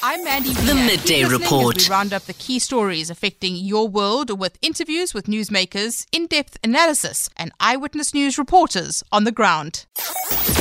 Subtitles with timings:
[0.00, 0.52] I'm Mandy.
[0.52, 1.76] The Midday Report.
[1.76, 7.28] we round up the key stories affecting your world with interviews with newsmakers, in-depth analysis,
[7.36, 9.86] and eyewitness news reporters on the ground.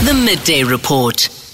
[0.05, 1.46] The Midday Report.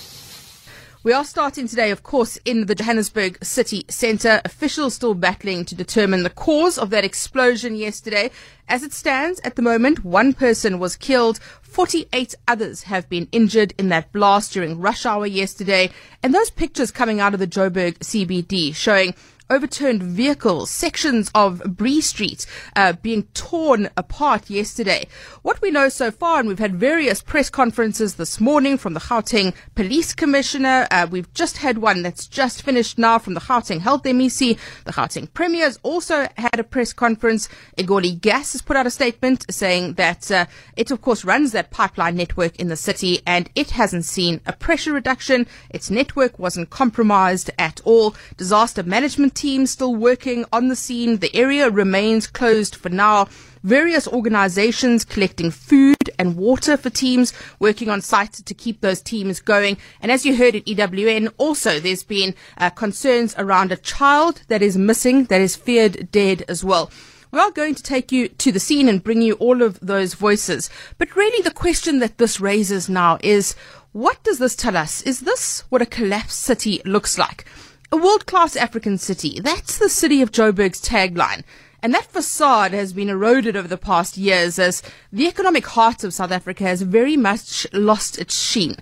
[1.03, 4.39] We are starting today, of course, in the Johannesburg city centre.
[4.45, 8.31] Officials still battling to determine the cause of that explosion yesterday.
[8.69, 11.41] As it stands at the moment, one person was killed.
[11.61, 15.89] 48 others have been injured in that blast during rush hour yesterday.
[16.23, 19.13] And those pictures coming out of the Joburg CBD showing
[19.49, 22.45] overturned vehicles, sections of Bree Street
[22.75, 25.07] uh, being torn apart yesterday.
[25.41, 28.99] What we know so far, and we've had various press conferences this morning from the
[28.99, 30.87] Gauteng Police Commissioner.
[30.89, 34.57] Uh, we've just had one that's just finished now from the Gauteng Health MEC.
[34.85, 37.49] The Gauteng Premier has also had a press conference.
[37.77, 40.45] Egoli Gas has put out a statement saying that uh,
[40.77, 44.53] it, of course, runs that pipeline network in the city and it hasn't seen a
[44.53, 45.47] pressure reduction.
[45.69, 48.15] Its network wasn't compromised at all.
[48.37, 51.17] Disaster management team still working on the scene.
[51.17, 53.27] The area remains closed for now.
[53.63, 59.39] Various organizations collecting food and water for teams working on site to keep those teams
[59.39, 59.77] going.
[60.01, 64.61] And as you heard at EWN, also there's been uh, concerns around a child that
[64.61, 66.91] is missing, that is feared dead as well.
[67.31, 70.13] We are going to take you to the scene and bring you all of those
[70.13, 70.69] voices.
[70.97, 73.55] But really the question that this raises now is,
[73.91, 75.01] what does this tell us?
[75.03, 77.45] Is this what a collapsed city looks like?
[77.93, 79.39] A world class African city.
[79.39, 81.43] That's the city of Joburg's tagline.
[81.83, 86.11] And that facade has been eroded over the past years as the economic heart of
[86.11, 88.77] South Africa has very much lost its sheen.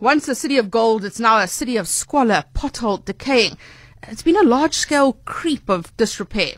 [0.00, 3.56] Once a city of gold, it's now a city of squalor, pothole, decaying.
[4.08, 6.54] It's been a large scale creep of disrepair.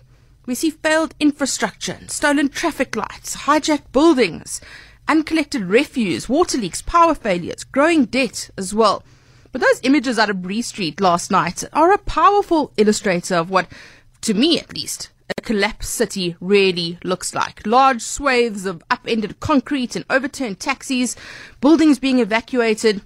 [0.47, 4.63] We see failed infrastructure, stolen traffic lights, hijacked buildings,
[5.07, 9.05] uncollected refuse, water leaks, power failures, growing debt as well.
[9.53, 13.67] But those images out of Bree Street last night are a powerful illustrator of what,
[14.23, 17.67] to me at least, a collapsed city really looks like.
[17.67, 21.17] Large swathes of upended concrete and overturned taxis,
[21.61, 23.03] buildings being evacuated.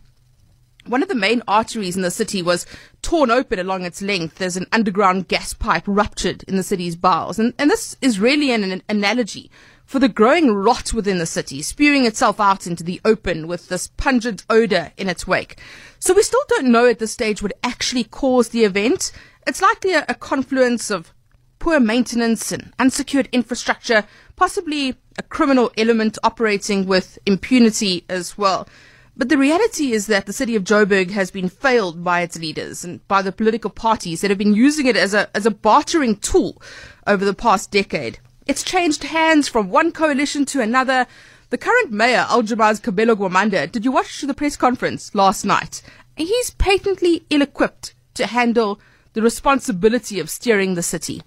[0.86, 2.66] One of the main arteries in the city was
[3.00, 7.38] torn open along its length as an underground gas pipe ruptured in the city's bowels.
[7.38, 9.50] And, and this is really an, an analogy
[9.84, 13.88] for the growing rot within the city, spewing itself out into the open with this
[13.88, 15.58] pungent odor in its wake.
[15.98, 19.12] So we still don't know at this stage what actually caused the event.
[19.46, 21.12] It's likely a, a confluence of
[21.58, 24.04] poor maintenance and unsecured infrastructure,
[24.36, 28.68] possibly a criminal element operating with impunity as well.
[29.16, 32.84] But the reality is that the city of Joburg has been failed by its leaders
[32.84, 36.16] and by the political parties that have been using it as a, as a bartering
[36.16, 36.60] tool
[37.06, 38.18] over the past decade.
[38.46, 41.06] It's changed hands from one coalition to another.
[41.48, 45.82] The current mayor, Al Jama-ah Kabelo Gwamanda, did you watch the press conference last night?
[46.14, 48.80] He's patently ill-equipped to handle
[49.14, 51.22] the responsibility of steering the city.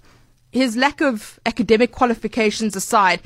[0.52, 3.20] His lack of academic qualifications aside,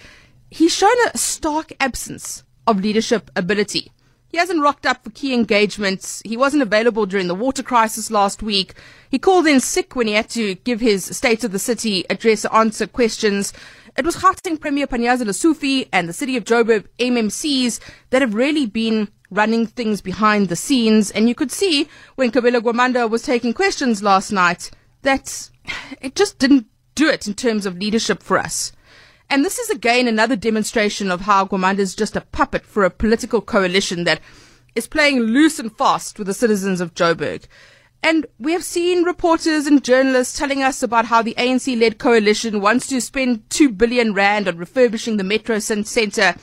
[0.50, 3.92] he's shown a stark absence of leadership ability.
[4.32, 6.22] He hasn't rocked up for key engagements.
[6.24, 8.72] He wasn't available during the water crisis last week.
[9.10, 12.42] He called in sick when he had to give his State of the City address,
[12.42, 13.52] to answer questions.
[13.98, 17.78] It was Gauteng Premier Panyaza Lesufi and the City of Joburg MMCs
[18.08, 21.10] that have really been running things behind the scenes.
[21.10, 24.70] And you could see when Kabelo Gwamanda was taking questions last night
[25.02, 25.50] that
[26.00, 28.72] it just didn't do it in terms of leadership for us.
[29.32, 32.90] And this is again another demonstration of how Gwamanda is just a puppet for a
[32.90, 34.20] political coalition that
[34.74, 37.44] is playing loose and fast with the citizens of Joburg.
[38.02, 42.60] And we have seen reporters and journalists telling us about how the ANC led coalition
[42.60, 46.34] wants to spend 2 billion rand on refurbishing the Metro Centre.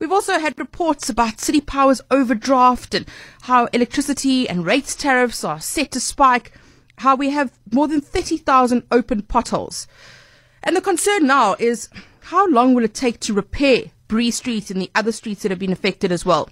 [0.00, 3.06] We've also had reports about City Power's overdraft and
[3.42, 6.50] how electricity and rates tariffs are set to spike,
[6.96, 9.86] how we have more than 30,000 open potholes.
[10.64, 11.88] And the concern now is
[12.24, 15.58] how long will it take to repair Bree Street and the other streets that have
[15.58, 16.48] been affected as well?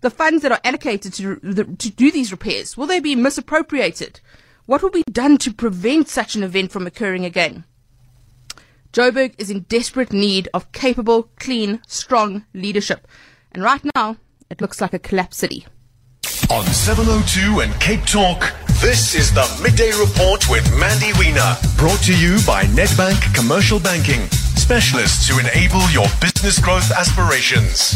[0.00, 4.20] The funds that are allocated to, to do these repairs, will they be misappropriated?
[4.66, 7.64] What will be done to prevent such an event from occurring again?
[8.92, 13.08] Joburg is in desperate need of capable, clean, strong leadership.
[13.50, 14.18] And right now,
[14.48, 15.66] it looks like a collapse city.
[16.50, 21.56] On 702 and Cape Talk, this is the Midday Report with Mandy Wiener.
[21.76, 24.28] Brought to you by Nedbank Commercial Banking
[24.66, 27.94] specialists to enable your business growth aspirations.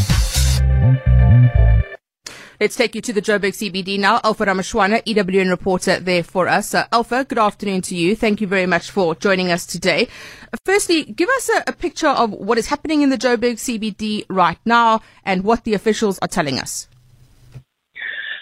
[2.61, 4.21] Let's take you to the Joburg CBD now.
[4.23, 6.73] Alpha Ramushwana, EWN reporter there for us.
[6.73, 8.15] Uh, Alpha, good afternoon to you.
[8.15, 10.07] Thank you very much for joining us today.
[10.53, 14.25] Uh, firstly, give us a, a picture of what is happening in the Joburg CBD
[14.29, 16.87] right now and what the officials are telling us.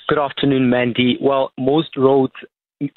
[0.07, 1.17] Good afternoon, Mandy.
[1.19, 2.33] Well, most roads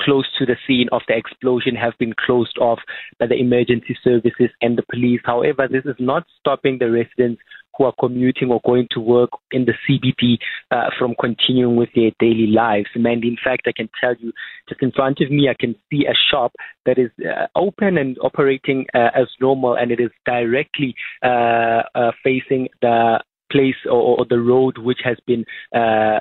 [0.00, 2.78] close to the scene of the explosion have been closed off
[3.18, 5.20] by the emergency services and the police.
[5.24, 7.42] However, this is not stopping the residents
[7.76, 10.36] who are commuting or going to work in the CBD
[10.70, 12.88] uh, from continuing with their daily lives.
[12.94, 14.32] And in fact, I can tell you,
[14.68, 16.52] just in front of me, I can see a shop
[16.86, 22.12] that is uh, open and operating uh, as normal, and it is directly uh, uh,
[22.22, 25.44] facing the place or, or, the road which has been
[25.74, 26.20] uh,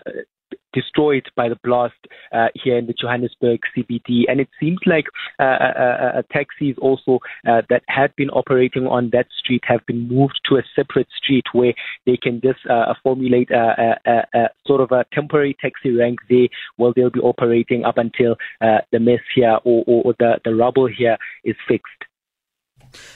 [0.74, 1.94] destroyed by the blast
[2.32, 4.24] uh, here in the Johannesburg CBD.
[4.28, 5.06] And it seems like
[5.40, 9.86] uh, uh, uh, uh taxis also uh, that had been operating on that street have
[9.86, 11.74] been moved to a separate street where
[12.06, 16.48] they can just uh formulate a, a, a, sort of a temporary taxi rank there
[16.78, 20.54] while they'll be operating up until uh the mess here or, or, or the, the
[20.56, 22.11] rubble here is fixed.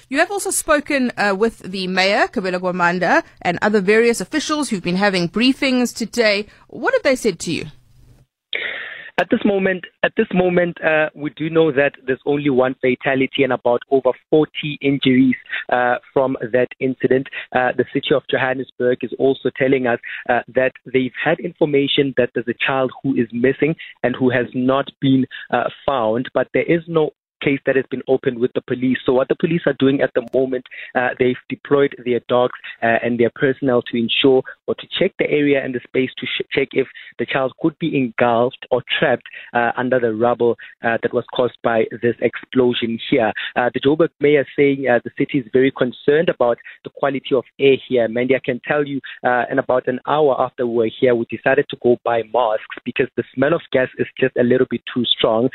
[0.09, 4.83] You have also spoken uh, with the mayor, Kabelo Gwamanda, and other various officials who've
[4.83, 6.47] been having briefings today.
[6.67, 7.65] What have they said to you?
[9.17, 13.43] At this moment, at this moment, uh, we do know that there's only one fatality
[13.43, 15.35] and about over 40 injuries
[15.71, 17.27] uh, from that incident.
[17.55, 19.99] Uh, the city of Johannesburg is also telling us
[20.29, 24.47] uh, that they've had information that there's a child who is missing and who has
[24.53, 27.11] not been uh, found, but there is no
[27.45, 28.97] case that has been opened with the police.
[29.05, 30.65] So what the police are doing at the moment,
[30.95, 35.29] uh, they've deployed their dogs uh, and their personnel to ensure or to check the
[35.29, 36.87] area and the space to sh- check if
[37.19, 41.57] the child could be engulfed or trapped uh, under the rubble uh, that was caused
[41.63, 43.31] by this explosion here.
[43.55, 47.43] Uh, the Joburg mayor saying uh, the city is very concerned about the quality of
[47.59, 48.07] air here.
[48.07, 48.99] Mandy, I can tell you,
[49.51, 53.07] in about an hour after we were here, we decided to go buy masks because
[53.15, 55.49] the smell of gas is just a little bit too strong.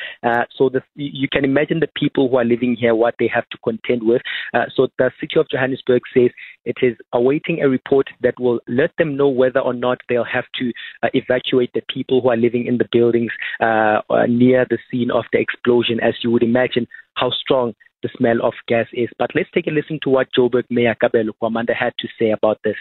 [0.56, 3.58] so the, you can imagine the people who are living here what they have to
[3.64, 4.22] contend with.
[4.54, 6.30] Uh, so the city of Johannesburg says
[6.64, 10.46] it is awaiting a report that will let them know whether or not they'll have
[10.58, 10.72] to
[11.02, 15.10] uh, evacuate the people who are living in the buildings uh, uh near the scene
[15.10, 16.86] of the explosion, as you would imagine
[17.16, 19.08] how strong the smell of gas is.
[19.18, 22.58] But let's take a listen to what Joburg Mayor Kabelo Gwamanda had to say about
[22.64, 22.76] this.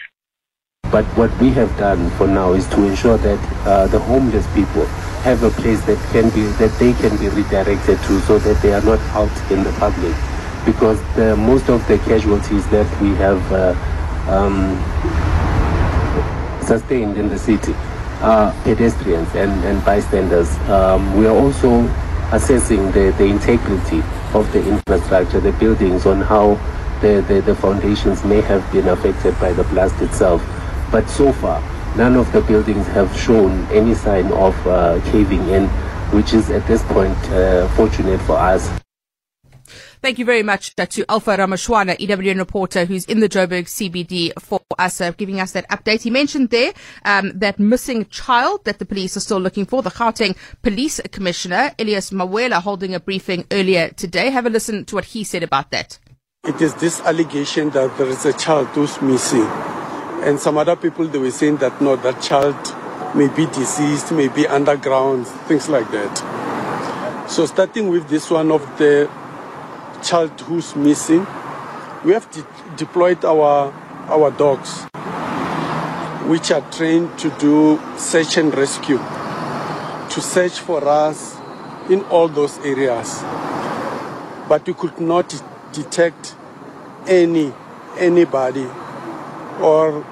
[0.90, 4.88] But what we have done for now is to ensure that uh, the homeless people
[5.22, 8.72] have a place that can be that they can be redirected to, so that they
[8.72, 10.14] are not out in the public.
[10.64, 13.74] Because the, most of the casualties that we have uh,
[14.28, 14.76] um,
[16.62, 17.74] sustained in the city
[18.20, 20.50] are pedestrians and, and bystanders.
[20.68, 21.88] Um, we are also
[22.32, 24.02] assessing the, the integrity
[24.34, 26.54] of the infrastructure, the buildings, on how
[27.00, 30.42] the, the, the foundations may have been affected by the blast itself.
[30.92, 31.62] But so far,
[31.96, 35.66] none of the buildings have shown any sign of uh, caving in,
[36.12, 38.70] which is at this point uh, fortunate for us.
[40.02, 44.32] Thank you very much uh, to Alpha Ramushwana, EWN reporter, who's in the Joburg CBD
[44.40, 46.00] for us, uh, giving us that update.
[46.00, 46.72] He mentioned there
[47.04, 49.82] um, that missing child that the police are still looking for.
[49.82, 54.30] The Gauteng Police Commissioner, Elias Mawela, holding a briefing earlier today.
[54.30, 55.98] Have a listen to what he said about that.
[56.44, 59.46] It is this allegation that there is a child who's missing
[60.22, 62.56] and some other people, they were saying that no, that child
[63.16, 67.26] may be deceased, may be underground, things like that.
[67.28, 69.10] So starting with this one of the
[70.02, 71.26] child who's missing,
[72.04, 72.44] we have de-
[72.76, 73.72] deployed our,
[74.08, 74.84] our dogs,
[76.28, 81.36] which are trained to do search and rescue, to search for us
[81.88, 83.22] in all those areas.
[84.48, 86.34] But we could not detect
[87.06, 87.54] any
[87.98, 88.66] anybody
[89.60, 90.04] or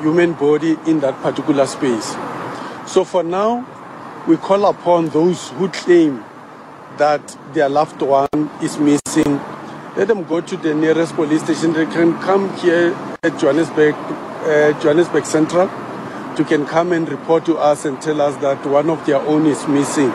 [0.00, 2.14] human body in that particular space.
[2.86, 3.66] So for now,
[4.26, 6.24] we call upon those who claim
[6.98, 8.28] that their loved one
[8.62, 9.40] is missing.
[9.96, 11.72] Let them go to the nearest police station.
[11.72, 15.68] They can come here at Johannesburg, uh, Johannesburg Central.
[16.38, 19.46] You can come and report to us and tell us that one of their own
[19.46, 20.10] is missing.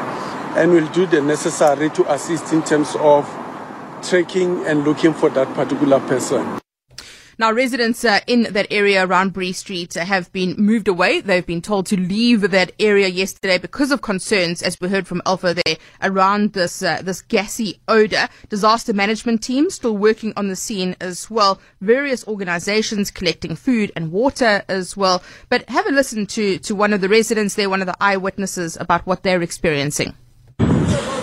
[0.55, 3.27] And we'll do the necessary to assist in terms of
[4.03, 6.62] tracking and looking for that particular person.
[7.39, 11.21] Now, residents uh, in that area around Bree Street uh, have been moved away.
[11.21, 15.21] They've been told to leave that area yesterday because of concerns, as we heard from
[15.25, 18.29] Alpha there, around this uh, this gassy odor.
[18.49, 21.59] Disaster management team still working on the scene as well.
[21.81, 25.23] Various organizations collecting food and water as well.
[25.49, 28.77] But have a listen to, to one of the residents there, one of the eyewitnesses
[28.79, 30.15] about what they're experiencing.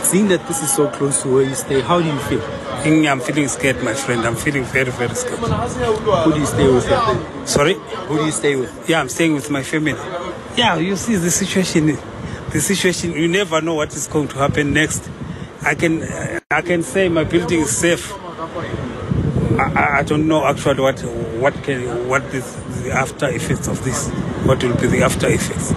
[0.03, 2.60] Seeing that this is so close to where you stay, how do you feel?
[2.83, 4.23] I'm feeling scared, my friend.
[4.27, 5.39] I'm feeling very, very scared.
[5.39, 7.49] Who do you stay with?
[7.49, 7.75] Sorry?
[7.75, 8.89] Who do you stay with?
[8.89, 9.93] Yeah, I'm staying with my family.
[10.57, 11.99] Yeah, you see the situation.
[12.51, 13.13] The situation.
[13.13, 15.11] You never know what is going to happen next.
[15.63, 16.03] I can,
[16.51, 18.13] I can say my building is safe.
[19.59, 21.01] I, I don't know actually what,
[21.39, 24.09] what can, what is the after effects of this.
[24.47, 25.75] What will be the after effects?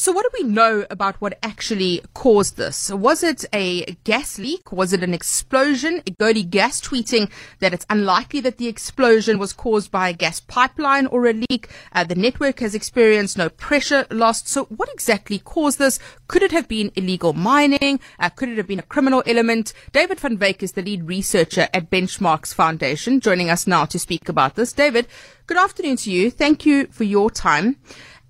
[0.00, 2.88] So, what do we know about what actually caused this?
[2.88, 4.70] Was it a gas leak?
[4.70, 6.02] Was it an explosion?
[6.02, 11.08] Egoli Gas tweeting that it's unlikely that the explosion was caused by a gas pipeline
[11.08, 11.68] or a leak.
[11.90, 14.46] Uh, the network has experienced no pressure lost.
[14.46, 15.98] So, what exactly caused this?
[16.28, 17.98] Could it have been illegal mining?
[18.20, 19.72] Uh, could it have been a criminal element?
[19.90, 24.28] David van Wyk is the lead researcher at Benchmarks Foundation, joining us now to speak
[24.28, 24.72] about this.
[24.72, 25.08] David,
[25.48, 26.30] good afternoon to you.
[26.30, 27.78] Thank you for your time.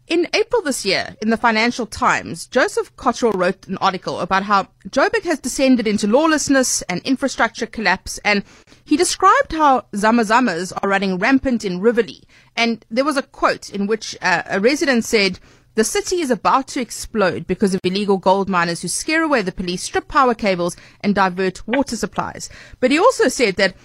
[0.09, 4.69] In April this year, in the Financial Times, Joseph Cotterill wrote an article about how
[4.88, 8.43] Joburg has descended into lawlessness and infrastructure collapse, and
[8.87, 12.25] he described how Zamazamas are running rampant in Riverlea.
[12.57, 15.41] And there was a quote in which uh, a resident said,
[15.75, 19.53] the city is about to explode because of illegal gold miners who scare away the
[19.53, 22.49] police, strip power cables, and divert water supplies.
[22.81, 23.77] But he also said that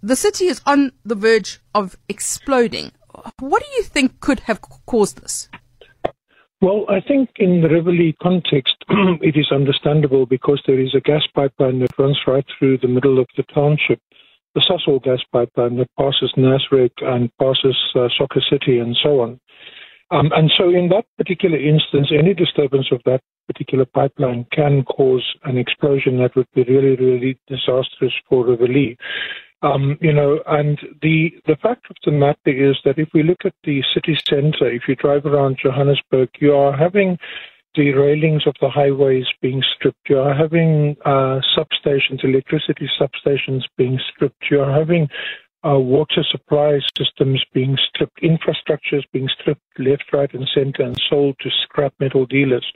[0.00, 2.92] the city is on the verge of exploding.
[3.40, 5.48] What do you think could have caused this?
[6.62, 11.22] Well, I think in the Riverlea context, it is understandable because there is a gas
[11.34, 14.00] pipeline that runs right through the middle of the township,
[14.54, 19.38] the Sasol gas pipeline that passes Nasrec and passes uh, Soccer City and so on.
[20.10, 25.24] Um, and so, in that particular instance, any disturbance of that particular pipeline can cause
[25.44, 28.96] an explosion that would be really, really disastrous for Riverlea.
[29.62, 32.38] Um, you know, and the the fact of the matter
[32.70, 36.54] is that if we look at the city centre, if you drive around Johannesburg, you
[36.54, 37.18] are having
[37.74, 40.08] the railings of the highways being stripped.
[40.08, 44.44] You are having uh, substations, electricity substations being stripped.
[44.50, 45.08] You are having
[45.66, 51.00] uh, water supply systems being stripped, infrastructure is being stripped left, right, and center and
[51.08, 52.66] sold to scrap metal dealers.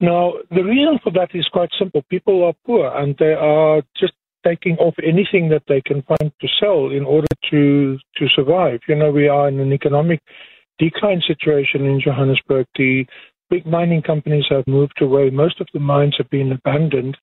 [0.00, 2.02] Now, the reason for that is quite simple.
[2.08, 6.48] People are poor and they are just taking off anything that they can find to
[6.58, 8.80] sell in order to to survive.
[8.88, 10.20] You know, we are in an economic
[10.78, 12.66] decline situation in Johannesburg.
[12.76, 13.06] The
[13.50, 15.28] big mining companies have moved away.
[15.28, 17.16] Most of the mines have been abandoned,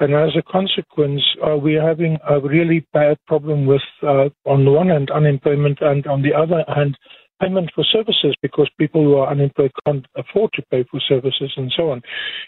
[0.00, 4.64] and as a consequence, uh, we are having a really bad problem with, uh, on
[4.64, 6.96] the one hand, unemployment, and on the other hand,
[7.40, 11.72] payment for services because people who are unemployed can't afford to pay for services and
[11.76, 12.02] so on.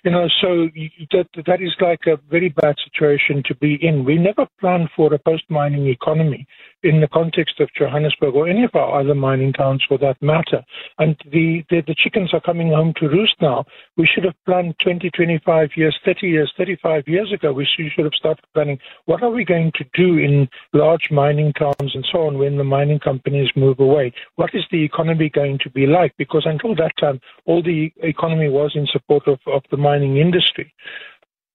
[0.04, 0.68] You know, so
[1.12, 4.04] that that is like a very bad situation to be in.
[4.04, 6.46] We never planned for a post-mining economy
[6.86, 10.62] in the context of Johannesburg or any of our other mining towns for that matter.
[10.98, 13.64] And the, the, the chickens are coming home to roost now.
[13.96, 17.52] We should have planned 20, 25 years, 30 years, 35 years ago.
[17.52, 21.94] We should have started planning what are we going to do in large mining towns
[21.94, 24.12] and so on when the mining companies move away?
[24.36, 26.14] What is the economy going to be like?
[26.16, 30.72] Because until that time, all the economy was in support of, of the mining industry.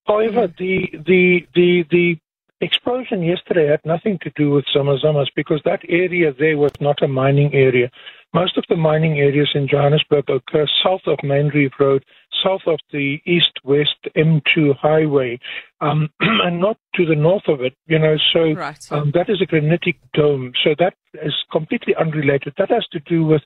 [0.06, 2.18] However, the the the the
[2.62, 7.08] explosion yesterday had nothing to do with Zamazamas because that area there was not a
[7.08, 7.90] mining area.
[8.34, 12.06] Most of the mining areas in Johannesburg occur south of Main Reef Road,
[12.44, 15.38] south of the east-west M2 highway,
[15.82, 17.74] um, and not to the north of it.
[17.88, 18.92] You know, so right.
[18.92, 20.54] um, that is a granitic dome.
[20.64, 22.54] So that is completely unrelated.
[22.58, 23.42] That has to do with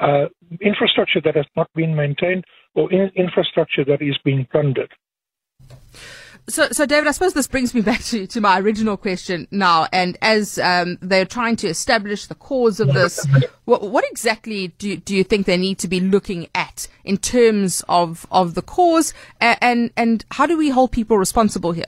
[0.00, 0.26] uh,
[0.60, 2.44] infrastructure that has not been maintained
[2.74, 4.92] or in- infrastructure that is being plundered.
[6.46, 9.86] So, so David, I suppose this brings me back to, to my original question now.
[9.92, 13.26] And as um, they're trying to establish the cause of this,
[13.64, 17.82] what, what exactly do, do you think they need to be looking at in terms
[17.88, 21.84] of, of the cause, and, and, and how do we hold people responsible here?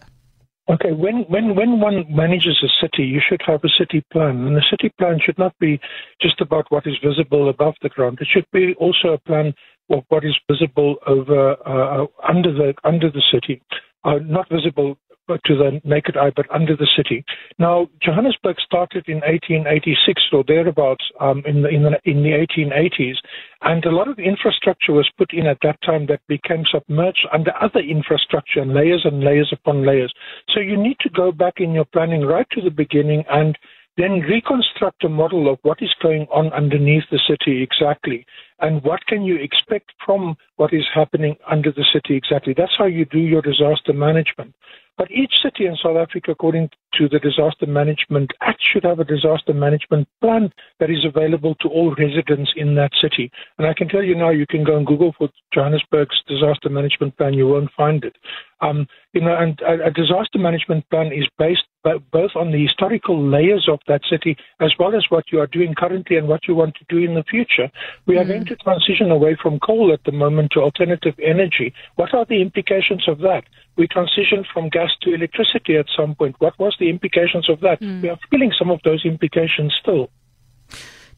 [0.68, 4.46] Okay, when, when, when one manages a city, you should have a city plan.
[4.46, 5.78] And the city plan should not be
[6.20, 8.18] just about what is visible above the ground.
[8.20, 9.54] It should be also a plan
[9.90, 13.62] of what is visible over uh, under the under the city
[14.06, 14.96] are not visible
[15.28, 17.24] to the naked eye, but under the city.
[17.58, 23.16] Now, Johannesburg started in 1886 or thereabouts um, in, the, in, the, in the 1880s,
[23.62, 27.52] and a lot of infrastructure was put in at that time that became submerged under
[27.60, 30.14] other infrastructure and layers and layers upon layers.
[30.54, 33.58] So you need to go back in your planning right to the beginning and
[33.96, 38.26] then reconstruct a model of what is going on underneath the city exactly
[38.60, 42.54] and what can you expect from what is happening under the city exactly.
[42.56, 44.54] That's how you do your disaster management.
[44.98, 49.04] But each city in South Africa, according to the Disaster Management Act, should have a
[49.04, 50.50] disaster management plan
[50.80, 53.30] that is available to all residents in that city.
[53.58, 57.14] And I can tell you now, you can go and Google for Johannesburg's disaster management
[57.18, 58.16] plan, you won't find it.
[58.62, 61.64] Um, you know, and a, a disaster management plan is based
[62.12, 65.74] both on the historical layers of that city as well as what you are doing
[65.74, 67.70] currently and what you want to do in the future.
[68.06, 68.28] We are mm.
[68.28, 71.72] going to transition away from coal at the moment to alternative energy.
[71.96, 73.44] What are the implications of that?
[73.76, 76.36] We transitioned from gas to electricity at some point.
[76.38, 77.80] What was the implications of that?
[77.80, 78.02] Mm.
[78.02, 80.10] We are feeling some of those implications still.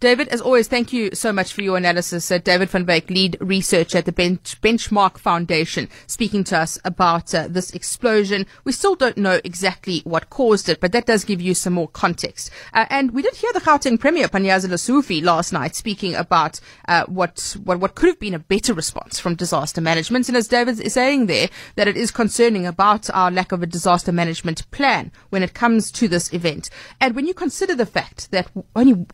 [0.00, 2.31] David, as always, thank you so much for your analysis.
[2.31, 7.35] Uh, David van Wyk, lead researcher at the Bench- Benchmark Foundation, speaking to us about
[7.35, 8.47] uh, this explosion.
[8.62, 11.88] We still don't know exactly what caused it, but that does give you some more
[11.88, 12.50] context.
[12.73, 17.05] Uh, and we did hear the Gauteng Premier, Panyaza Lesufi, last night speaking about uh,
[17.07, 20.28] what, what, what could have been a better response from disaster management.
[20.28, 23.67] And as David is saying there, that it is concerning about our lack of a
[23.67, 26.71] disaster management plan when it comes to this event.
[27.00, 29.05] And when you consider the fact that only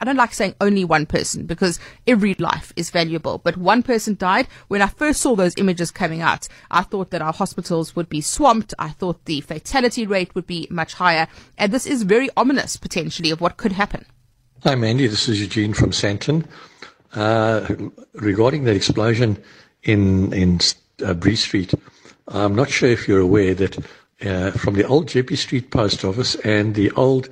[0.00, 4.16] I don't like saying only one person because every life is valuable, but one person
[4.16, 4.48] died.
[4.68, 8.22] When I first saw those images coming out, I thought that our hospitals would be
[8.22, 8.72] swamped.
[8.78, 11.28] I thought the fatality rate would be much higher.
[11.58, 14.06] And this is very ominous potentially of what could happen.
[14.64, 15.06] Hi, Mandy.
[15.06, 16.46] This is Eugene from Sandton.
[17.12, 17.66] Uh,
[18.14, 19.42] regarding that explosion
[19.82, 20.60] in, in
[21.04, 21.74] uh, Bree Street,
[22.28, 23.78] I'm not sure if you're aware that
[24.22, 27.28] uh, from the old Jeppe Street post office and the old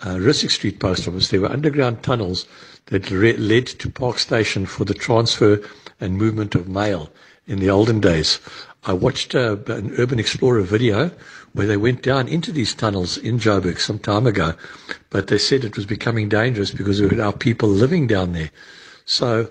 [0.00, 2.46] uh, Street post office, there were underground tunnels
[2.86, 5.60] that re- led to Park Station for the transfer
[6.00, 7.10] and movement of mail
[7.46, 8.40] in the olden days.
[8.84, 11.10] I watched uh, an Urban Explorer video
[11.52, 14.54] where they went down into these tunnels in Joburg some time ago,
[15.10, 18.50] but they said it was becoming dangerous because there were now people living down there.
[19.04, 19.50] So,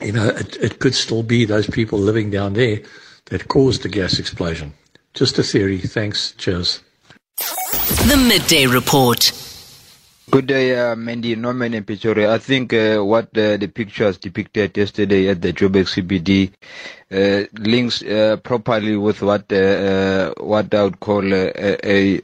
[0.00, 2.82] you know, it, it could still be those people living down there
[3.26, 4.74] that caused the gas explosion.
[5.14, 5.78] Just a theory.
[5.78, 6.32] Thanks.
[6.32, 6.80] Cheers.
[7.36, 9.32] The Midday Report.
[10.34, 12.34] Good day, uh, Mandy Norman and Pretoria.
[12.34, 16.50] I think uh, what uh, the pictures depicted yesterday at the Joburg CBD
[17.12, 21.52] uh, links uh, properly with what uh, what I would call a,
[21.88, 22.20] a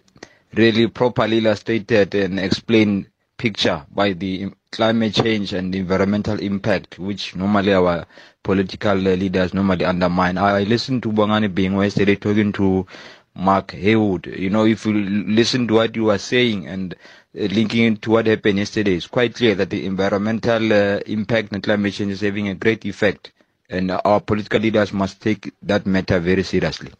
[0.56, 7.74] really properly illustrated and explained picture by the climate change and environmental impact, which normally
[7.74, 8.06] our
[8.42, 10.36] political leaders normally undermine.
[10.36, 12.86] I listened to Bongani Bingwa yesterday talking to
[13.36, 14.26] Mark Heywood.
[14.26, 16.94] You know, if you listen to what you were saying and
[17.34, 21.62] linking it to what happened yesterday, it's quite clear that the environmental uh, impact and
[21.62, 23.32] climate change is having a great effect,
[23.68, 26.92] and our political leaders must take that matter very seriously.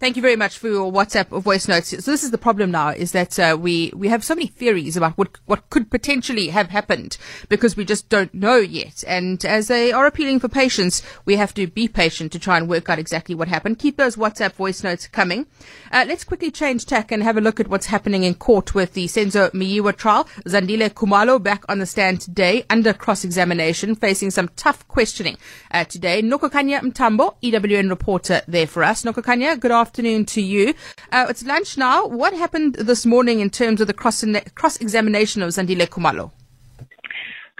[0.00, 1.90] Thank you very much for your WhatsApp voice notes.
[1.90, 4.96] So this is the problem now is that uh, we we have so many theories
[4.96, 7.18] about what what could potentially have happened
[7.50, 9.04] because we just don't know yet.
[9.06, 12.66] And as they are appealing for patience, we have to be patient to try and
[12.66, 13.78] work out exactly what happened.
[13.78, 15.46] Keep those WhatsApp voice notes coming.
[15.92, 18.94] Uh, let's quickly change tack and have a look at what's happening in court with
[18.94, 20.24] the Senzo Meyiwa trial.
[20.46, 25.36] Zandile Khumalo back on the stand today under cross-examination, facing some tough questioning
[25.72, 26.22] uh, today.
[26.22, 29.02] Nokukhanya Mntambo, EWN reporter there for us.
[29.02, 30.72] Nokukhanya, good afternoon afternoon to you.
[31.10, 32.06] Uh, it's lunch now.
[32.06, 34.24] What happened this morning in terms of the cross
[34.54, 36.30] cross examination of Zandile Khumalo?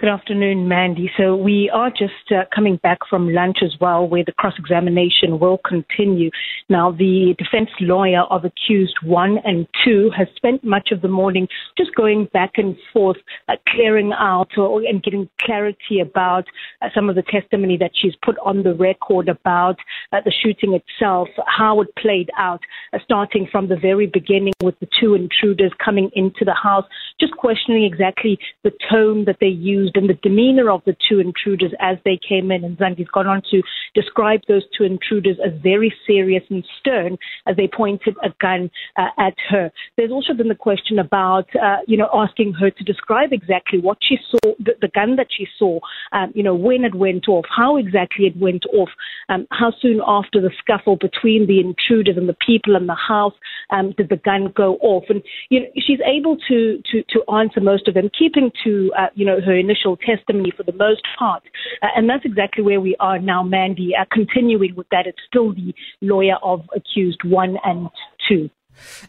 [0.01, 1.11] Good afternoon, Mandy.
[1.15, 5.59] So we are just uh, coming back from lunch as well, where the cross-examination will
[5.63, 6.31] continue.
[6.69, 11.47] Now, the defense lawyer of accused one and two has spent much of the morning
[11.77, 16.45] just going back and forth, uh, clearing out or, and getting clarity about
[16.81, 19.75] uh, some of the testimony that she's put on the record about
[20.13, 22.61] uh, the shooting itself, how it played out,
[22.93, 26.85] uh, starting from the very beginning with the two intruders coming into the house,
[27.19, 31.73] just questioning exactly the tone that they used and the demeanor of the two intruders
[31.79, 32.63] as they came in.
[32.63, 33.61] And Zandi's gone on to
[33.93, 39.09] describe those two intruders as very serious and stern as they pointed a gun uh,
[39.17, 39.71] at her.
[39.97, 43.97] There's also been the question about, uh, you know, asking her to describe exactly what
[44.01, 45.79] she saw, the, the gun that she saw,
[46.11, 48.89] um, you know, when it went off, how exactly it went off,
[49.29, 53.33] um, how soon after the scuffle between the intruders and the people in the house
[53.71, 55.05] um, did the gun go off.
[55.09, 59.07] And, you know, she's able to, to, to answer most of them, keeping to, uh,
[59.15, 61.43] you know, her initial initial testimony for the most part.
[61.81, 63.91] Uh, and that's exactly where we are now, Mandy.
[63.99, 67.89] Uh, continuing with that, it's still the lawyer of accused one and
[68.27, 68.49] two.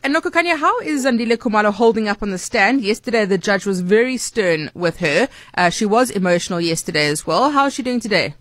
[0.02, 2.82] And Nokukhanya, how is Zandile Khumalo holding up on the stand?
[2.82, 5.28] Yesterday, the judge was very stern with her.
[5.54, 7.50] Uh, she was emotional yesterday as well.
[7.50, 8.35] How is she doing today?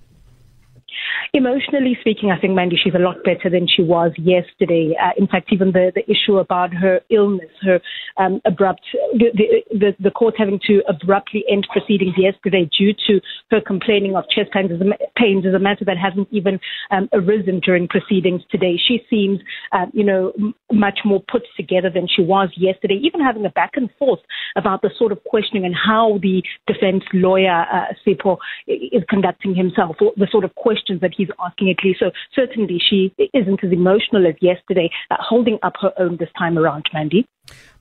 [1.33, 4.95] Emotionally speaking, I think Mandy, she's a lot better than she was yesterday.
[5.01, 7.79] Uh, in fact, even the, the issue about her illness, her
[8.17, 8.81] um, abrupt,
[9.13, 14.25] the, the, the court having to abruptly end proceedings yesterday due to her complaining of
[14.29, 14.85] chest pains is a,
[15.17, 16.59] pains is a matter that hasn't even
[16.91, 18.75] um, arisen during proceedings today.
[18.77, 19.39] She seems,
[19.71, 23.49] uh, you know, m- much more put together than she was yesterday, even having a
[23.49, 24.19] back and forth
[24.55, 29.95] about the sort of questioning and how the defense lawyer, uh, Sipo, is conducting himself,
[29.99, 31.99] the sort of questions that he's asking at least.
[31.99, 36.57] So certainly she isn't as emotional as yesterday, uh, holding up her own this time
[36.57, 37.25] around, Mandy.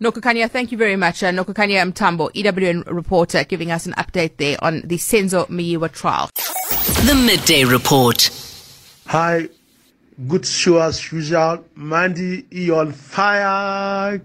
[0.00, 1.22] Nokukhanya, thank you very much.
[1.22, 6.30] Uh, Nokukhanya Mntambo, EWN reporter, giving us an update there on the Senzo Meyiwa trial.
[7.06, 8.30] The Midday Report.
[9.06, 9.48] Hi,
[10.28, 11.64] good show as usual.
[11.74, 14.20] Mandy, you on fire.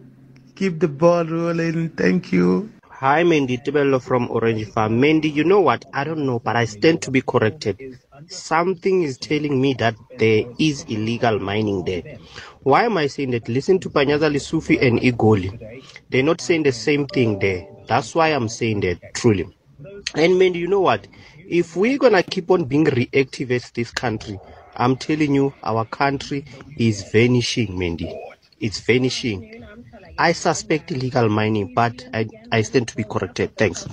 [0.55, 1.89] Keep the ball rolling.
[1.89, 2.71] Thank you.
[2.99, 5.01] Hi, Mandy Tibello from Orange Farm.
[5.01, 5.84] Mandy, you know what?
[5.93, 7.99] I don't know, but I stand to be corrected.
[8.27, 12.17] Something is telling me that there is illegal mining there.
[12.63, 13.49] Why am I saying that?
[13.49, 15.84] Listen to Panyaza Lesufi and Egoli.
[16.10, 17.67] They're not saying the same thing there.
[17.86, 19.49] That's why I'm saying that, truly.
[20.15, 21.05] And Mandy, you know what?
[21.49, 24.39] If we're gonna keep on being reactive as this country,
[24.77, 26.45] I'm telling you, our country
[26.77, 28.17] is vanishing, Mandy.
[28.62, 29.64] It's vanishing.
[30.17, 33.56] I suspect illegal mining, but I, I stand to be corrected.
[33.58, 33.88] Thanks.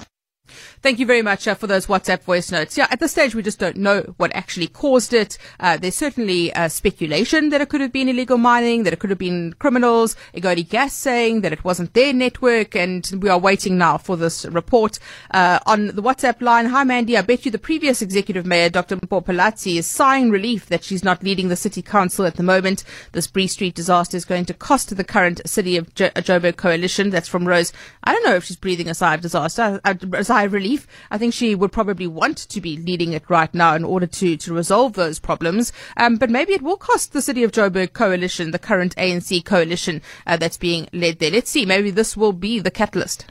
[0.81, 2.77] Thank you very much uh, for those WhatsApp voice notes.
[2.77, 5.39] Yeah, at this stage, we just don't know what actually caused it.
[5.61, 9.11] Uh, there's certainly uh, speculation that it could have been illegal mining, that it could
[9.11, 10.17] have been criminals.
[10.35, 14.45] Egoli Gas saying that it wasn't their network, and we are waiting now for this
[14.47, 14.99] report.
[15.31, 18.97] Uh, on the WhatsApp line, hi Mandy, I bet you the previous executive mayor, Dr.
[18.97, 22.85] Mpho Phalatse, is sighing relief that she's not leading the city council at the moment.
[23.13, 26.11] This Bree Street disaster is going to cost the current city of jo-
[26.53, 27.11] coalition.
[27.11, 27.73] That's from Rose.
[28.05, 29.81] I don't know if she's breathing a sigh of disaster,
[30.23, 30.87] sigh relief.
[31.11, 34.37] I think she would probably want to be leading it right now in order to,
[34.37, 35.73] to resolve those problems.
[35.97, 40.03] Um, but maybe it will cost the City of Joburg coalition, the current ANC coalition
[40.27, 41.31] uh, that's being led there.
[41.31, 41.67] Let's see.
[41.67, 43.27] Maybe this will be the catalyst.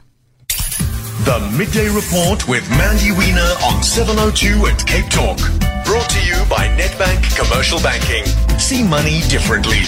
[1.24, 5.38] The Midday Report with Mandy Wiener on 702 at Cape Talk.
[5.84, 8.24] Brought to you by Nedbank Commercial Banking.
[8.58, 9.82] See money differently.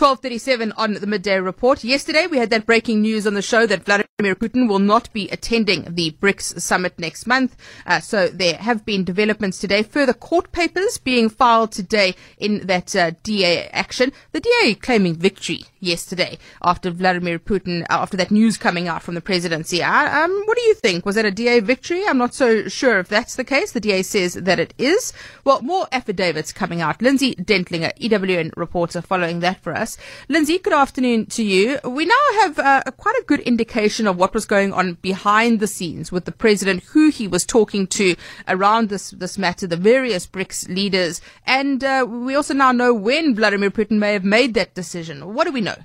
[0.00, 1.84] 1237 on the midday report.
[1.84, 5.28] Yesterday, we had that breaking news on the show that Vladimir Putin will not be
[5.28, 7.54] attending the BRICS summit next month.
[7.84, 9.82] Uh, so there have been developments today.
[9.82, 14.10] Further court papers being filed today in that uh, DA action.
[14.32, 19.14] The DA claiming victory yesterday after Vladimir Putin, uh, after that news coming out from
[19.14, 19.82] the presidency.
[19.82, 21.04] Uh, um, what do you think?
[21.04, 22.06] Was that a DA victory?
[22.06, 23.72] I'm not so sure if that's the case.
[23.72, 25.12] The DA says that it is.
[25.44, 27.02] Well, more affidavits coming out.
[27.02, 29.89] Lindsay Dentlinger, EWN reporter, following that for us.
[30.28, 31.78] Lindsay, good afternoon to you.
[31.84, 35.66] We now have uh, quite a good indication of what was going on behind the
[35.66, 38.16] scenes with the president, who he was talking to
[38.48, 41.20] around this, this matter, the various BRICS leaders.
[41.46, 45.34] And uh, we also now know when Vladimir Putin may have made that decision.
[45.34, 45.76] What do we know?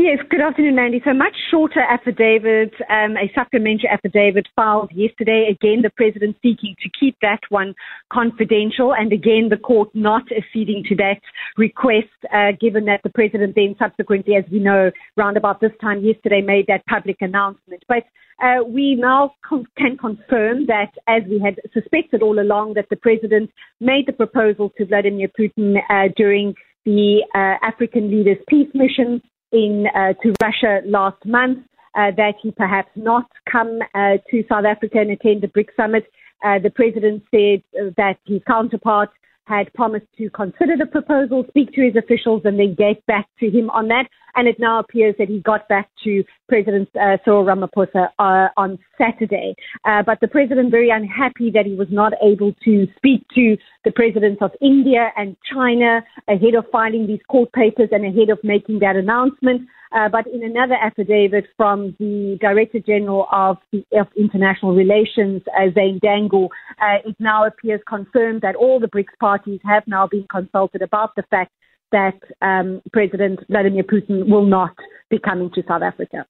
[0.00, 1.02] Yes, good afternoon, Mandy.
[1.04, 5.48] So much shorter affidavit, um, a supplementary affidavit filed yesterday.
[5.50, 7.74] Again, the president seeking to keep that one
[8.12, 11.20] confidential, and again, the court not acceding to that
[11.56, 16.04] request, uh, given that the president then subsequently, as we know, round about this time
[16.04, 17.82] yesterday, made that public announcement.
[17.88, 18.04] But
[18.40, 22.94] uh, we now con- can confirm that, as we had suspected all along, that the
[22.94, 29.20] president made the proposal to Vladimir Putin uh, during the uh, African Leaders Peace Mission
[29.52, 31.58] in uh, to Russia last month
[31.94, 36.04] uh, that he perhaps not come uh, to South Africa and attend the BRICS summit.
[36.44, 37.62] Uh, the president said
[37.96, 39.10] that his counterpart
[39.48, 43.50] had promised to consider the proposal, speak to his officials, and then get back to
[43.50, 44.06] him on that.
[44.36, 48.78] And it now appears that he got back to President uh, Cyril Ramaphosa uh, on
[48.96, 49.54] Saturday.
[49.84, 53.90] Uh, but the president very unhappy that he was not able to speak to the
[53.90, 58.78] presidents of India and China ahead of filing these court papers and ahead of making
[58.80, 59.62] that announcement.
[59.92, 65.70] Uh, but in another affidavit from the Director General of, the, of International Relations, uh,
[65.74, 66.48] Zane Dangor,
[66.80, 71.14] uh, it now appears confirmed that all the BRICS parties have now been consulted about
[71.16, 71.52] the fact
[71.92, 74.74] that um, President Vladimir Putin will not
[75.10, 76.26] be coming to South Africa.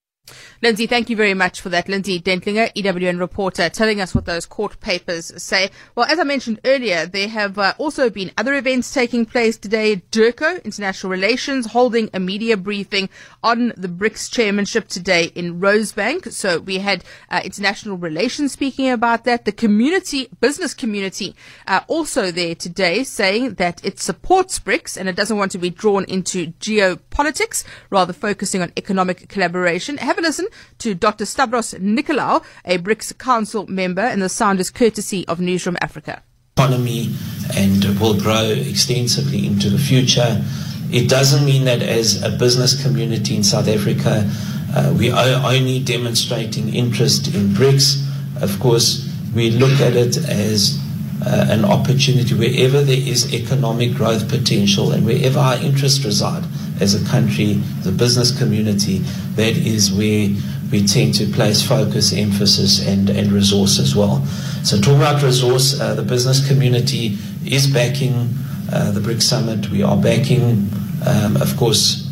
[0.61, 1.87] Lindsay, thank you very much for that.
[1.87, 5.69] Lindsay Dentlinger, EWN reporter, telling us what those court papers say.
[5.95, 10.01] Well, as I mentioned earlier, there have uh, also been other events taking place today.
[10.11, 13.09] DIRCO, International Relations, holding a media briefing
[13.43, 16.31] on the BRICS chairmanship today in Rosebank.
[16.31, 19.45] So we had uh, International Relations speaking about that.
[19.45, 21.35] The community, business community,
[21.67, 25.69] uh, also there today saying that it supports BRICS and it doesn't want to be
[25.69, 29.97] drawn into geopolitics, rather focusing on economic collaboration.
[29.97, 30.47] Have a listen
[30.79, 31.25] to Dr.
[31.25, 36.21] Stavros Nicolaou, a BRICS Council member, and the sound is courtesy of Newsroom Africa.
[36.57, 37.13] Economy
[37.55, 40.43] and will grow extensively into the future.
[40.91, 44.29] It doesn't mean that as a business community in South Africa,
[44.75, 48.05] uh, we are only demonstrating interest in BRICS.
[48.41, 50.77] Of course, we look at it as
[51.25, 56.43] uh, an opportunity wherever there is economic growth potential and wherever our interests reside
[56.79, 58.99] as a country, the business community,
[59.35, 60.29] that is where
[60.71, 64.23] we tend to place focus, emphasis, and, and resource as well.
[64.63, 68.29] So, talking about resource, uh, the business community is backing
[68.71, 69.69] uh, the BRICS Summit.
[69.69, 70.69] We are backing,
[71.05, 72.07] um, of course,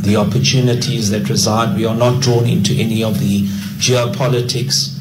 [0.00, 1.76] the opportunities that reside.
[1.76, 3.42] We are not drawn into any of the
[3.78, 4.98] geopolitics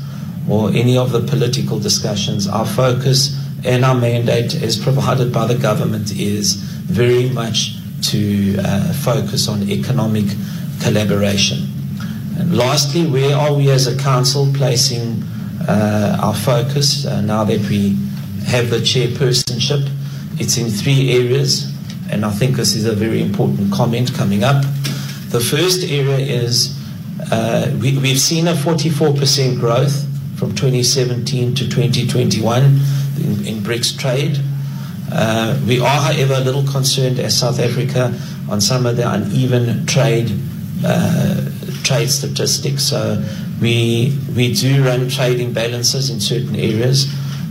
[0.49, 2.47] or any of the political discussions.
[2.47, 7.75] Our focus and our mandate, as provided by the government, is very much
[8.11, 10.25] to uh, focus on economic
[10.81, 11.67] collaboration.
[12.37, 15.23] And lastly, where are we as a council placing
[15.67, 17.97] uh, our focus uh, now that we
[18.45, 19.89] have the chairpersonship?
[20.37, 21.73] It's in three areas,
[22.11, 24.63] and I think this is a very important comment coming up.
[25.29, 26.77] The first area is
[27.31, 30.05] uh, we, we've seen a 44% growth
[30.37, 32.71] from 2017 to 2021 in,
[33.45, 34.39] in BRICS trade.
[35.11, 38.13] Uh, we are, however, a little concerned as South Africa
[38.49, 40.31] on some of the uneven trade
[40.85, 41.49] uh,
[41.83, 42.83] trade statistics.
[42.83, 43.23] So
[43.61, 47.07] we we do run trade imbalances in certain areas,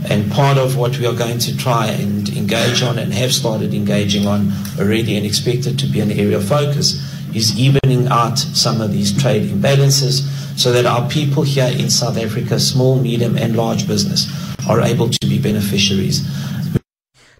[0.09, 3.73] and part of what we are going to try and engage on and have started
[3.73, 7.01] engaging on already and expect it to be an area of focus
[7.35, 10.23] is evening out some of these trade imbalances
[10.57, 14.31] so that our people here in South Africa, small, medium, and large business,
[14.69, 16.23] are able to be beneficiaries.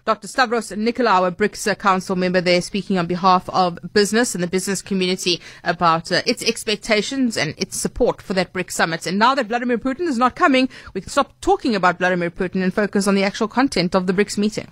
[0.06, 0.28] Dr.
[0.28, 4.80] Stavros Nicolaou, a BRICS Council member there, speaking on behalf of business and the business
[4.80, 9.04] community about uh, its expectations and its support for that BRICS summit.
[9.04, 12.62] And now that Vladimir Putin is not coming, we can stop talking about Vladimir Putin
[12.62, 14.68] and focus on the actual content of the BRICS meeting.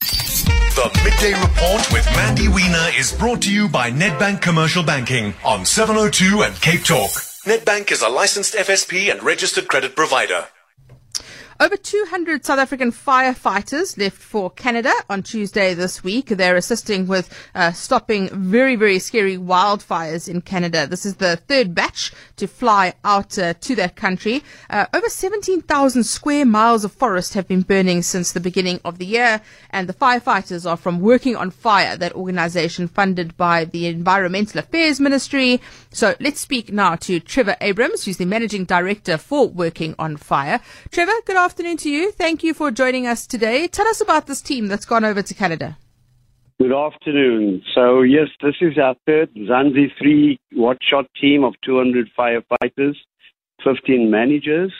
[0.00, 5.64] The Midday Report with Mandy Wiener is brought to you by Nedbank Commercial Banking on
[5.64, 7.10] 702 and Cape Talk.
[7.46, 10.46] Nedbank is a licensed FSP and registered credit provider.
[11.60, 16.26] Over 200 South African firefighters left for Canada on Tuesday this week.
[16.26, 20.86] They're assisting with uh, stopping very, very scary wildfires in Canada.
[20.86, 24.44] This is the third batch to fly out uh, to that country.
[24.70, 29.06] Uh, over 17,000 square miles of forest have been burning since the beginning of the
[29.06, 29.40] year,
[29.70, 35.00] and the firefighters are from Working on Fire, that organization funded by the Environmental Affairs
[35.00, 35.60] Ministry.
[35.90, 40.60] So let's speak now to Trevor Abrams, who's the managing director for Working on Fire.
[40.92, 42.12] Trevor, good afternoon afternoon to you.
[42.12, 43.68] Thank you for joining us today.
[43.68, 45.78] Tell us about this team that's gone over to Canada.
[46.60, 47.62] Good afternoon.
[47.74, 52.96] So, yes, this is our third Zanzi 3 watch shot team of 200 firefighters,
[53.64, 54.74] 15 managers,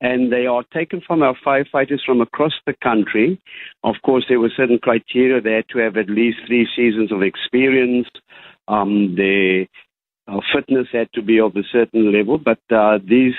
[0.00, 3.40] and they are taken from our firefighters from across the country.
[3.82, 8.06] Of course, there were certain criteria there to have at least three seasons of experience.
[8.68, 13.34] Um, uh, fitness had to be of a certain level, but uh, these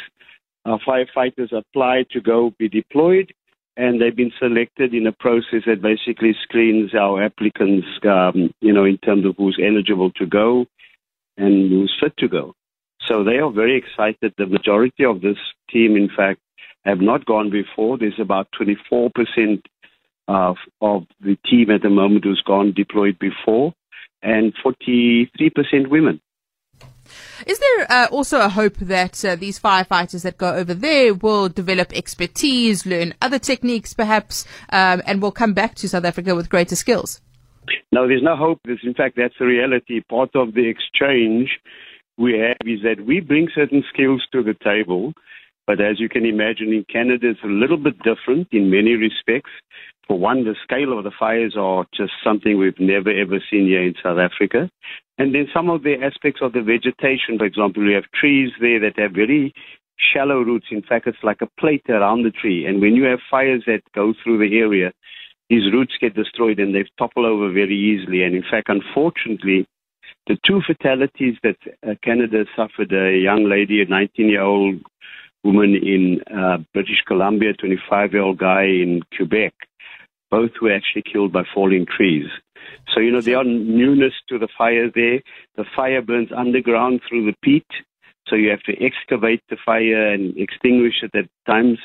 [0.67, 3.33] our firefighters applied to go be deployed,
[3.77, 8.83] and they've been selected in a process that basically screens our applicants, um, you know,
[8.83, 10.65] in terms of who's eligible to go
[11.37, 12.53] and who's fit to go.
[13.05, 14.33] So they are very excited.
[14.37, 15.37] The majority of this
[15.69, 16.41] team, in fact,
[16.83, 17.97] have not gone before.
[17.97, 19.61] There's about 24%
[20.27, 23.73] uh, of the team at the moment who's gone deployed before,
[24.21, 25.29] and 43%
[25.89, 26.19] women.
[27.45, 31.49] Is there uh, also a hope that uh, these firefighters that go over there will
[31.49, 36.49] develop expertise, learn other techniques perhaps, um, and will come back to South Africa with
[36.49, 37.21] greater skills?
[37.91, 38.59] No, there's no hope.
[38.65, 40.01] There's, in fact, that's the reality.
[40.09, 41.49] Part of the exchange
[42.17, 45.13] we have is that we bring certain skills to the table.
[45.65, 49.51] But as you can imagine, in Canada, it's a little bit different in many respects.
[50.07, 53.83] For one, the scale of the fires are just something we've never ever seen here
[53.83, 54.69] in South Africa.
[55.17, 58.79] And then some of the aspects of the vegetation, for example, we have trees there
[58.79, 59.53] that have very
[59.97, 60.67] shallow roots.
[60.71, 62.65] In fact, it's like a plate around the tree.
[62.65, 64.93] And when you have fires that go through the area,
[65.49, 68.23] these roots get destroyed and they topple over very easily.
[68.23, 69.67] And in fact, unfortunately,
[70.27, 74.81] the two fatalities that uh, Canada suffered a young lady, a 19 year old
[75.43, 79.53] woman in uh, British Columbia, 25 year old guy in Quebec,
[80.29, 82.27] both were actually killed by falling trees.
[82.93, 85.21] So, you know, there are newness to the fire there.
[85.55, 87.67] The fire burns underground through the peat.
[88.27, 91.79] So you have to excavate the fire and extinguish it at times.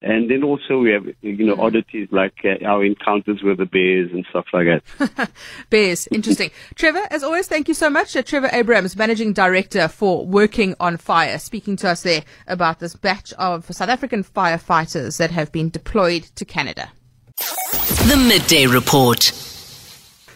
[0.00, 4.10] And then also we have, you know, oddities like uh, our encounters with the bears
[4.12, 5.30] and stuff like that.
[5.70, 6.50] bears, interesting.
[6.76, 8.14] Trevor, as always, thank you so much.
[8.14, 12.94] Uh, Trevor Abrams, Managing Director for Working on Fire, speaking to us there about this
[12.94, 16.92] batch of South African firefighters that have been deployed to Canada.
[17.38, 19.22] The Midday Report.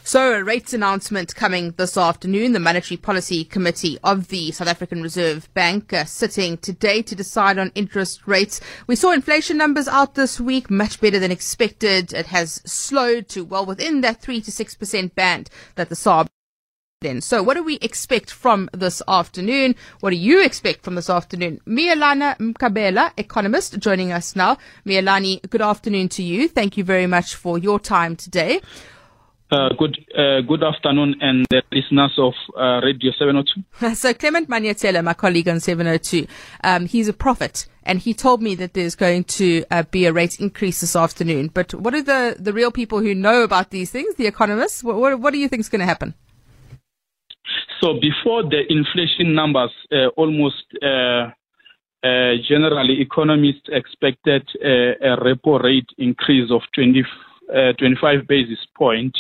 [0.04, 2.52] So, a rates announcement coming this afternoon.
[2.52, 7.58] The Monetary Policy Committee of the South African Reserve Bank uh, sitting today to decide
[7.58, 8.60] on interest rates.
[8.86, 12.12] We saw inflation numbers out this week, much better than expected.
[12.12, 16.28] It has slowed to well within that 3 to 6% band that the SARB
[17.02, 17.20] then.
[17.20, 19.74] So what do we expect from this afternoon?
[20.00, 21.60] What do you expect from this afternoon?
[21.66, 24.58] Miyelani Mkhabela, economist, joining us now.
[24.86, 26.48] Miyelani, good afternoon to you.
[26.48, 28.60] Thank you very much for your time today.
[29.50, 33.94] Uh, good uh, good afternoon and the listeners of uh, Radio 702.
[33.94, 36.26] so Clement Manyathela, my colleague on 702,
[36.64, 40.12] um, he's a prophet and he told me that there's going to uh, be a
[40.12, 41.48] rate increase this afternoon.
[41.48, 44.82] But what are the, the real people who know about these things, the economists?
[44.82, 46.14] What, what, what do you think is going to happen?
[47.80, 51.30] So before the inflation numbers, uh, almost uh,
[52.04, 57.04] uh, generally economists expected a repo rate increase of 20,
[57.52, 59.18] uh, 25 basis points.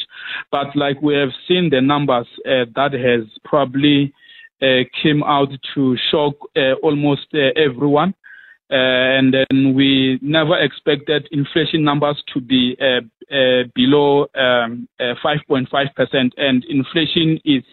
[0.50, 4.12] But like we have seen the numbers, uh, that has probably
[4.60, 6.34] uh, came out to shock
[6.82, 8.14] almost everyone.
[8.70, 12.74] and then we never expected inflation numbers to be
[13.74, 17.64] below um, 5.5%, and inflation is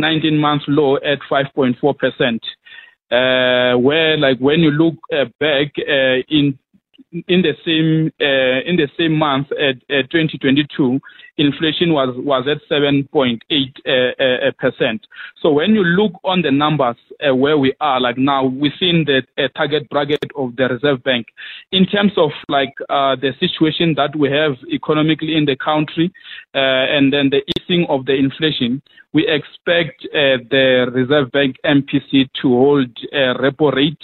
[0.00, 2.40] 19 month low at 5.4%.
[3.12, 6.56] Uh, where like when you look uh, back uh, in
[7.12, 11.00] in the same uh, in the same month at, at 2022,
[11.38, 13.40] inflation was was at 7.8
[13.86, 15.06] uh, uh, percent.
[15.42, 19.22] So when you look on the numbers uh, where we are, like now within the
[19.38, 21.26] uh, target bracket of the Reserve Bank,
[21.72, 26.12] in terms of like uh, the situation that we have economically in the country,
[26.54, 28.82] and then the easing of the inflation,
[29.12, 34.02] we expect the Reserve Bank MPC to hold a repo rate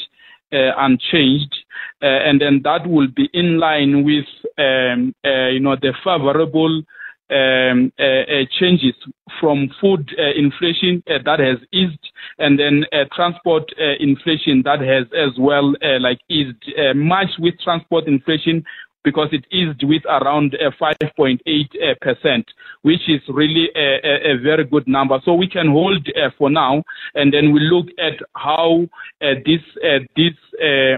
[0.53, 1.66] uh, unchanged, uh,
[2.01, 4.27] and then that will be in line with
[4.59, 6.83] um, uh, you know the favorable
[7.29, 8.95] um, uh, uh, changes
[9.41, 11.99] from food uh, inflation that has eased,
[12.39, 13.65] and then transport
[13.99, 16.63] inflation that has as well like eased.
[16.95, 18.65] much with transport inflation
[19.07, 22.45] because it is with around uh, 5.8 uh, percent,
[22.83, 25.21] which is really a, a, very good number.
[25.25, 26.83] So we can hold uh, for now,
[27.15, 28.89] and then we look at how
[29.23, 30.97] uh, this uh, this uh,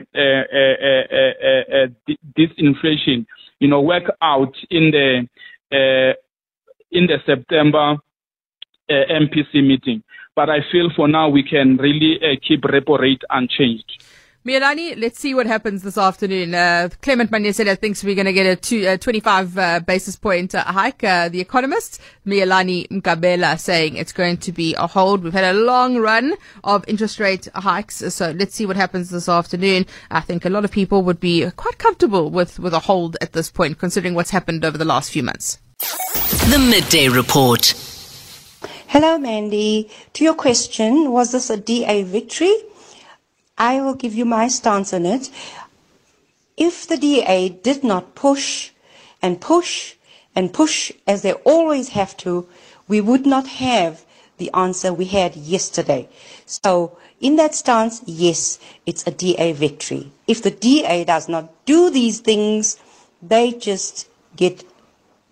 [2.35, 3.27] this inflation,
[3.61, 5.29] you know, work out in the
[6.91, 7.99] in the September
[8.91, 10.03] MPC meeting.
[10.35, 12.19] But I feel for now we can really
[12.49, 14.03] keep repo rate unchanged.
[14.49, 16.55] Miyelani, let's see what happens this afternoon.
[16.55, 20.55] Uh, Clement Manyathela thinks we're going to get a two, uh, 25 uh, basis point
[20.55, 21.05] uh, hike.
[21.05, 25.23] Uh, the economist, Miyelani Mkhabela, saying it's going to be a hold.
[25.23, 26.33] We've had a long run
[26.65, 29.85] of interest rate hikes, so let's see what happens this afternoon.
[30.11, 33.35] I think a lot of people would be quite comfortable with, with a hold at
[33.35, 35.59] this point, considering what's happened over the last few months.
[36.49, 37.75] The Midday Report.
[38.87, 39.91] Hello, Mandy.
[40.15, 42.55] To your question, was this a DA victory?
[43.59, 45.31] I will give you my stance on it.
[46.57, 48.71] If the DA did not push
[49.21, 49.95] and push
[50.35, 52.49] and push as they always have to,
[52.87, 54.05] we would not have
[54.39, 56.09] the answer we had yesterday.
[56.47, 60.13] So in that stance, yes, it's a DA victory.
[60.27, 62.79] If the DA does not do these things,
[63.21, 64.65] they just get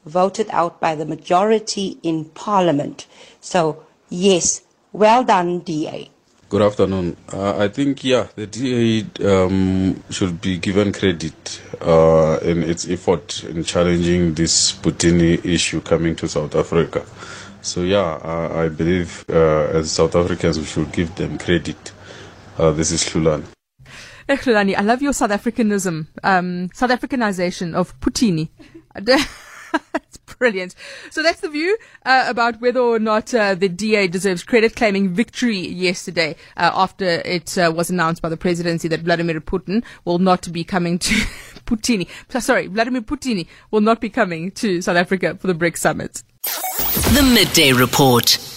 [0.05, 3.07] voted out by the majority in parliament.
[3.41, 4.63] So yes,
[4.93, 6.11] well done, DA.
[6.49, 7.17] Good afternoon.
[7.33, 13.43] Uh, I think, yeah, the DA um, should be given credit uh, in its effort
[13.43, 17.05] in challenging this Putini issue coming to South Africa.
[17.63, 21.91] So, yeah, uh, I believe uh, as South Africans, we should give them credit.
[22.57, 23.47] Uh, this is Hlulani.
[24.29, 28.51] Hlulani, I love your South Africanism, um, South Africanization of Putini.
[30.39, 30.75] brilliant.
[31.11, 35.15] So that's the view uh, about whether or not uh, the DA deserves credit, claiming
[35.15, 40.19] victory yesterday uh, after it uh, was announced by the presidency that Vladimir Putin will
[40.19, 41.15] not be coming to
[41.67, 42.09] Putini.
[42.41, 46.23] Sorry, Vladimir Putini will not be coming to South Africa for the BRICS summit.
[46.43, 48.56] The midday report.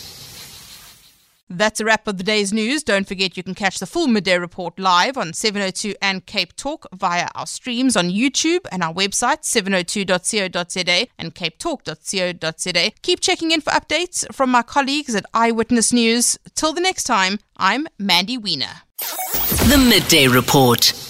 [1.49, 2.83] That's a wrap of the day's news.
[2.83, 6.85] Don't forget you can catch the full midday report live on 702 and Cape Talk
[6.93, 12.91] via our streams on YouTube and our website 702.co.za and capetalk.co.za.
[13.01, 16.37] Keep checking in for updates from my colleagues at Eyewitness News.
[16.53, 18.83] Till the next time, I'm Mandy Wiener.
[18.99, 21.08] The midday report.